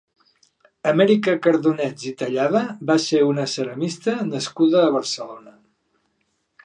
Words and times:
Amèrica 0.91 1.35
Cardunets 1.43 2.07
i 2.11 2.13
Tallada 2.21 2.63
va 2.91 2.95
ser 3.05 3.21
una 3.33 3.45
ceramista 3.57 4.17
nascuda 4.31 4.83
a 4.87 4.93
Barcelona. 4.97 5.55